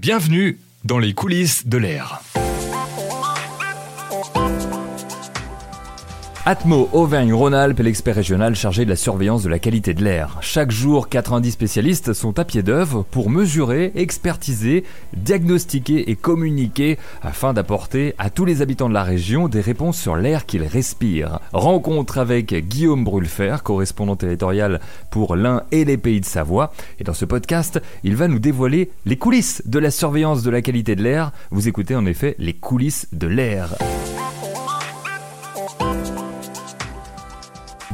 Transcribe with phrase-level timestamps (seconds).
[0.00, 2.22] Bienvenue dans les coulisses de l'air.
[6.46, 10.38] Atmo Auvergne-Rhône-Alpes est l'expert régional chargé de la surveillance de la qualité de l'air.
[10.40, 14.84] Chaque jour, 90 spécialistes sont à pied d'œuvre pour mesurer, expertiser,
[15.14, 20.16] diagnostiquer et communiquer afin d'apporter à tous les habitants de la région des réponses sur
[20.16, 21.40] l'air qu'ils respirent.
[21.52, 24.80] Rencontre avec Guillaume Brulfer, correspondant territorial
[25.10, 26.72] pour l'Ain et les Pays de Savoie.
[26.98, 30.62] Et dans ce podcast, il va nous dévoiler les coulisses de la surveillance de la
[30.62, 31.32] qualité de l'air.
[31.50, 33.76] Vous écoutez en effet les coulisses de l'air.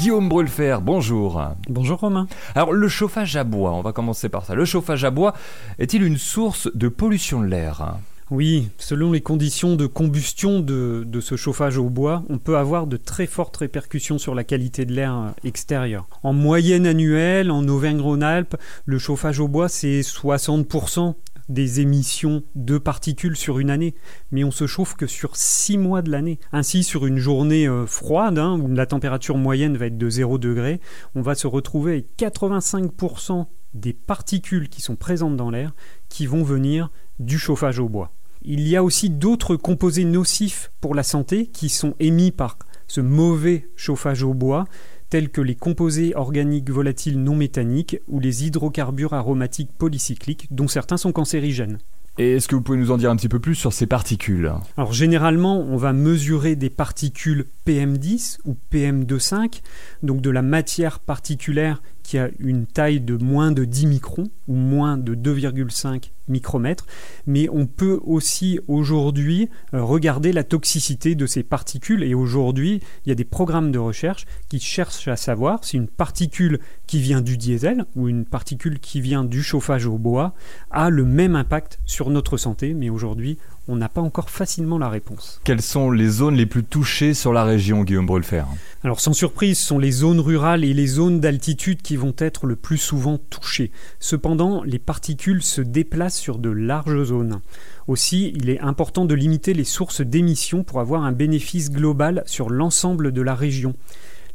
[0.00, 1.42] Guillaume Brulfer, bonjour.
[1.68, 2.26] Bonjour Romain.
[2.54, 4.54] Alors le chauffage à bois, on va commencer par ça.
[4.54, 5.34] Le chauffage à bois
[5.78, 7.98] est-il une source de pollution de l'air?
[8.30, 12.96] Oui, selon les conditions de combustion de, ce chauffage au bois, on peut avoir de
[12.96, 16.08] très fortes répercussions sur la qualité de l'air extérieur.
[16.22, 21.14] En moyenne annuelle, en Auvergne-Rhône-Alpes, le chauffage au bois, c'est 60%
[21.50, 23.94] des émissions de particules sur une année,
[24.30, 26.38] mais on se chauffe que sur 6 mois de l'année.
[26.52, 30.38] Ainsi, sur une journée euh, froide, hein, où la température moyenne va être de 0
[30.38, 30.80] degré,
[31.14, 35.74] on va se retrouver avec 85% des particules qui sont présentes dans l'air
[36.08, 38.12] qui vont venir du chauffage au bois.
[38.42, 43.00] Il y a aussi d'autres composés nocifs pour la santé qui sont émis par ce
[43.00, 44.64] mauvais chauffage au bois,
[45.10, 50.96] tels que les composés organiques volatiles non méthaniques ou les hydrocarbures aromatiques polycycliques, dont certains
[50.96, 51.78] sont cancérigènes.
[52.18, 54.52] Et est-ce que vous pouvez nous en dire un petit peu plus sur ces particules?
[54.76, 59.60] Alors généralement, on va mesurer des particules PM10 ou PM25,
[60.02, 64.56] donc de la matière particulière qui a une taille de moins de 10 microns ou
[64.56, 66.84] moins de 2,5 micromètres,
[67.28, 72.02] mais on peut aussi aujourd'hui euh, regarder la toxicité de ces particules.
[72.02, 75.86] Et aujourd'hui il y a des programmes de recherche qui cherchent à savoir si une
[75.86, 76.58] particule
[76.88, 80.34] qui vient du diesel ou une particule qui vient du chauffage au bois
[80.72, 83.38] a le même impact sur notre santé, mais aujourd'hui
[83.70, 85.40] on n'a pas encore facilement la réponse.
[85.44, 88.42] Quelles sont les zones les plus touchées sur la région, Guillaume Brulfer?
[88.82, 92.46] Alors sans surprise, ce sont les zones rurales et les zones d'altitude qui vont être
[92.46, 93.70] le plus souvent touchées.
[94.00, 97.40] Cependant, les particules se déplacent sur de larges zones.
[97.86, 102.50] Aussi, il est important de limiter les sources d'émissions pour avoir un bénéfice global sur
[102.50, 103.74] l'ensemble de la région.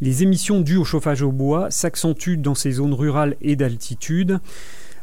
[0.00, 4.38] Les émissions dues au chauffage au bois s'accentuent dans ces zones rurales et d'altitude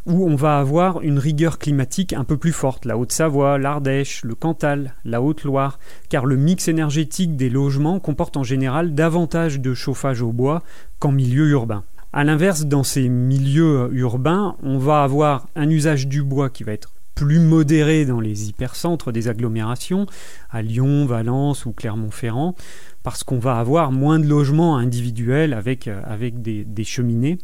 [0.06, 4.36] où on va avoir une rigueur climatique un peu plus forte, la Haute-Savoie, l'Ardèche, le
[4.36, 5.80] Cantal, la Haute-Loire,
[6.10, 10.64] car le mix énergétique des logements comporte en général davantage de chauffage au bois
[11.00, 11.84] qu'en milieu urbain.
[12.14, 16.74] A l'inverse, dans ces milieux urbains, on va avoir un usage du bois qui va
[16.74, 20.06] être plus modéré dans les hypercentres des agglomérations,
[20.50, 22.56] à Lyon, Valence ou Clermont-Ferrand,
[23.04, 26.02] parce qu'on va avoir moins de logements individuels avec, euh,
[26.42, 27.38] des cheminées.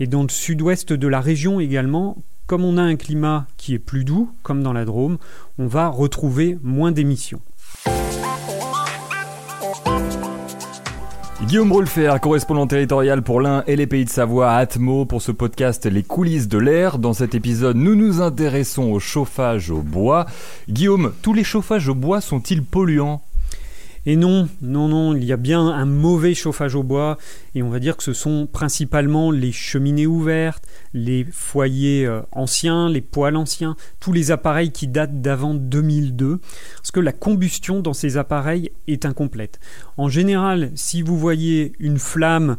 [0.00, 3.78] Et dans le sud-ouest de la région également, comme on a un climat qui est
[3.78, 5.18] plus doux, comme dans la Drôme,
[5.58, 7.42] on va retrouver moins d'émissions.
[11.48, 15.32] Guillaume Brulfer, correspondant territorial pour l'Ain et les Pays de Savoie à Atmo pour ce
[15.32, 16.98] podcast Les coulisses de l'air.
[16.98, 20.26] Dans cet épisode, nous nous intéressons au chauffage au bois.
[20.68, 23.22] Guillaume, tous les chauffages au bois sont-ils polluants?
[24.08, 27.18] Et non, non, non, il y a bien un mauvais chauffage au bois,
[27.54, 30.64] et on va dire que ce sont principalement les cheminées ouvertes,
[30.94, 36.40] les foyers euh, anciens, les poêles anciens, tous les appareils qui datent d'avant 2002,
[36.78, 39.60] parce que la combustion dans ces appareils est incomplète.
[39.98, 42.56] En général, si vous voyez une flamme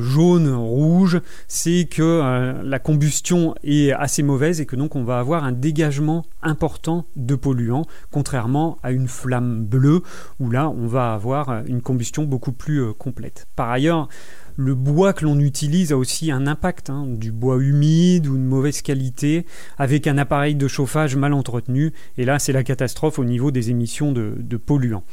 [0.00, 5.18] jaune, rouge, c'est que euh, la combustion est assez mauvaise et que donc on va
[5.18, 10.02] avoir un dégagement important de polluants, contrairement à une flamme bleue
[10.40, 13.46] où là on va avoir euh, une combustion beaucoup plus complète.
[13.56, 14.08] Par ailleurs,
[14.56, 18.42] le bois que l'on utilise a aussi un impact, hein, du bois humide ou de
[18.42, 19.46] mauvaise qualité,
[19.78, 23.70] avec un appareil de chauffage mal entretenu, et là c'est la catastrophe au niveau des
[23.70, 25.04] émissions de polluants.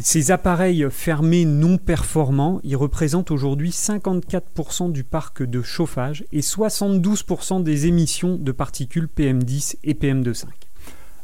[0.00, 7.64] Ces appareils fermés non performants, ils représentent aujourd'hui 54% du parc de chauffage et 72%
[7.64, 10.44] des émissions de particules PM10 et PM2,5.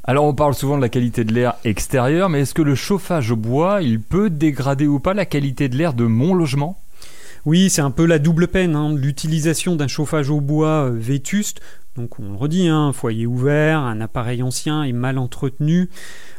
[0.02, 3.30] Alors on parle souvent de la qualité de l'air extérieur, mais est-ce que le chauffage
[3.30, 6.78] au bois, il peut dégrader ou pas la qualité de l'air de mon logement?
[7.46, 8.74] Oui, c'est un peu la double peine.
[8.74, 8.94] Hein.
[8.94, 11.60] L'utilisation d'un chauffage au bois euh, vétuste,
[11.96, 15.90] donc on le redit, un hein, foyer ouvert, un appareil ancien et mal entretenu,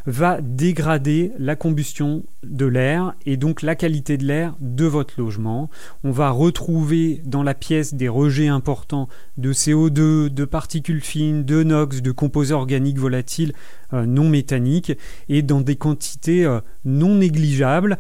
[0.06, 5.70] va dégrader la combustion de l'air et donc la qualité de l'air de votre logement.
[6.04, 9.08] On va retrouver dans la pièce des rejets importants
[9.38, 13.54] de CO2, de particules fines, de NOx, de composés organiques volatiles
[13.94, 14.92] euh, non méthaniques
[15.30, 17.98] et dans des quantités euh, non négligeables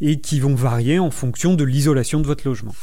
[0.00, 2.74] et qui vont varier en fonction de l'isolation de votre logement.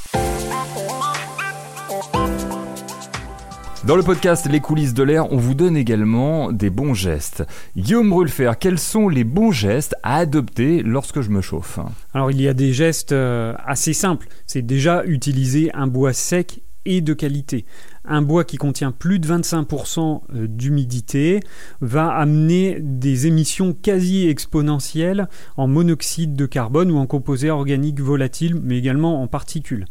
[3.85, 7.43] Dans le podcast Les coulisses de l'air, on vous donne également des bons gestes.
[7.75, 11.79] Guillaume Brulfer, quels sont les bons gestes à adopter lorsque je me chauffe?
[12.13, 14.27] Alors il y a des gestes euh, assez simples.
[14.47, 17.65] C'est déjà utiliser un bois sec et de qualité.
[18.05, 21.39] Un bois qui contient plus de 25% euh, d'humidité
[21.79, 28.55] va amener des émissions quasi exponentielles en monoxyde de carbone ou en composés organiques volatiles,
[28.61, 29.85] mais également en particules.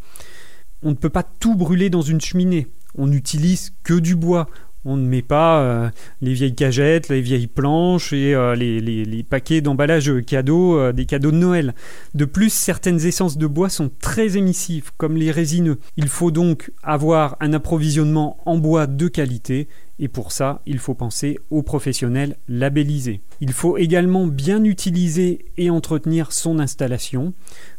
[0.82, 2.66] On ne peut pas tout brûler dans une cheminée.
[2.96, 4.48] On n'utilise que du bois.
[4.84, 5.90] On ne met pas euh,
[6.20, 11.30] les vieilles cagettes, les vieilles planches et euh, les, paquets d'emballage cadeaux, euh, des cadeaux
[11.30, 11.74] de Noël.
[12.14, 15.78] De plus, certaines essences de bois sont très émissives, comme les résineux.
[15.96, 19.68] Il faut donc avoir un approvisionnement en bois de qualité
[20.02, 23.20] et pour ça, il faut penser aux professionnels labellisés.
[23.40, 27.34] Il faut également bien utiliser et entretenir son installation.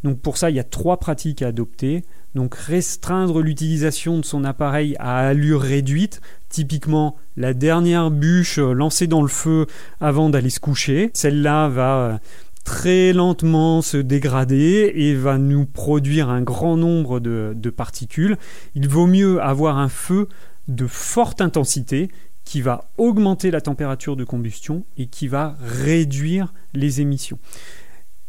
[0.06, 2.06] Donc pour ça, il y a trois pratiques à adopter.
[2.36, 9.08] Donc restreindre l'utilisation de son appareil à allure réduite, typiquement la dernière bûche euh, lancée
[9.08, 9.68] dans le feu
[10.00, 11.12] avant d'aller se coucher.
[11.14, 12.18] Celle-là va euh,
[12.64, 18.38] très lentement se dégrader et va nous produire un grand nombre de, de particules.
[18.74, 20.28] Il vaut mieux avoir un feu
[20.68, 22.10] de forte intensité
[22.46, 27.40] qui va augmenter la température de combustion et qui va réduire les émissions.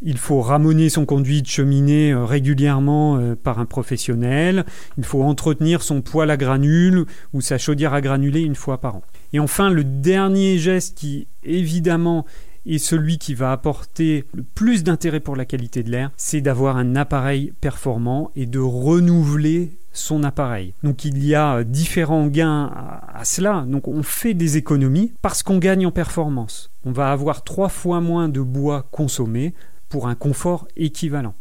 [0.06, 4.66] Il faut ramoner son conduit de cheminée euh, régulièrement euh, par un professionnel.
[4.98, 8.96] Il faut entretenir son poêle à granules ou sa chaudière à granulés une fois par
[8.96, 9.02] an.
[9.32, 12.26] Et enfin, le dernier geste qui, évidemment,
[12.66, 16.76] est celui qui va apporter le plus d'intérêt pour la qualité de l'air, c'est d'avoir
[16.76, 20.74] un appareil performant et de renouveler son appareil.
[20.82, 22.70] Donc il y a différents gains
[23.14, 23.64] à, cela.
[23.68, 26.70] Donc on fait des économies parce qu'on gagne en performance.
[26.84, 29.54] On va avoir trois fois moins de bois consommé
[29.88, 31.34] pour un confort équivalent.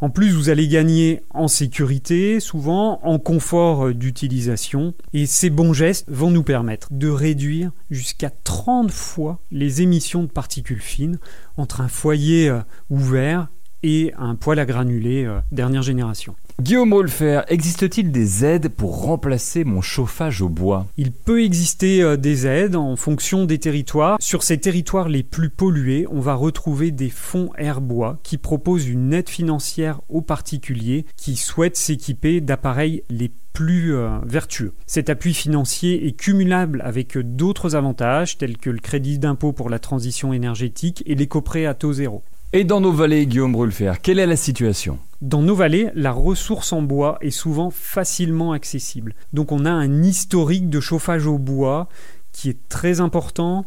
[0.00, 6.06] En plus, vous allez gagner en sécurité, souvent en confort d'utilisation, et ces bons gestes
[6.08, 11.18] vont nous permettre de réduire jusqu'à 30 fois les émissions de particules fines
[11.56, 12.60] entre un foyer euh,
[12.90, 13.48] ouvert
[13.84, 16.34] et un poêle à granulés euh, dernière génération.
[16.60, 20.86] Guillaume Rolfer, existe-t-il des aides pour remplacer mon chauffage au bois?
[20.96, 24.16] Il peut exister euh, des aides en fonction des territoires.
[24.20, 29.12] Sur ces territoires les plus pollués, on va retrouver des fonds air-bois qui proposent une
[29.12, 34.72] aide financière aux particuliers qui souhaitent s'équiper d'appareils les plus euh, vertueux.
[34.86, 39.78] Cet appui financier est cumulable avec d'autres avantages tels que le crédit d'impôt pour la
[39.78, 42.22] transition énergétique et l'éco-prêt à taux zéro.
[42.56, 45.00] Et dans nos vallées, Guillaume Brulfer, quelle est la situation?
[45.20, 49.16] Dans nos vallées, la ressource en bois est souvent facilement accessible.
[49.32, 51.88] Donc on a un historique de chauffage au bois
[52.30, 53.66] qui est très important,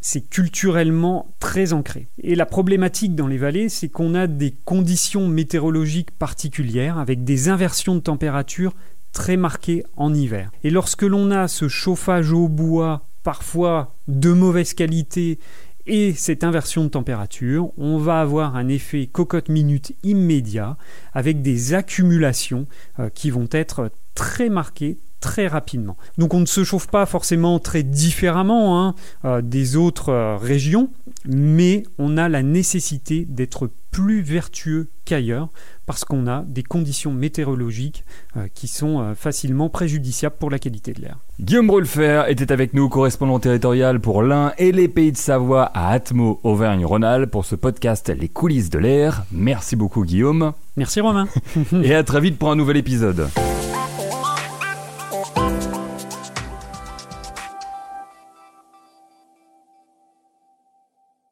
[0.00, 2.08] c'est culturellement très ancré.
[2.16, 7.50] Et la problématique dans les vallées, c'est qu'on a des conditions météorologiques particulières avec des
[7.50, 8.72] inversions de température
[9.12, 10.50] très marquées en hiver.
[10.62, 15.38] Et lorsque l'on a ce chauffage au bois parfois de mauvaise qualité
[15.86, 20.78] et cette inversion de température, on va avoir un effet cocotte minute immédiat
[21.12, 22.66] avec des accumulations
[22.98, 25.96] euh, qui vont être très marquées très rapidement.
[26.18, 28.94] Donc on ne se chauffe pas forcément très différemment hein,
[29.24, 30.90] euh, des autres euh, régions,
[31.24, 35.48] mais on a la nécessité d'être plus vertueux qu'ailleurs
[35.86, 38.04] parce qu'on a des conditions météorologiques
[38.36, 41.16] euh, qui sont facilement préjudiciables pour la qualité de l'air.
[41.40, 45.88] Guillaume Brulfer était avec nous, correspondant territorial pour l'Ain et les Pays de Savoie à
[45.88, 49.24] Atmo, Auvergne-Rhône-Alpes, pour ce podcast Les coulisses de l'air.
[49.32, 50.52] Merci beaucoup Guillaume.
[50.76, 51.28] Merci Romain.
[51.82, 53.26] et à très vite pour un nouvel épisode.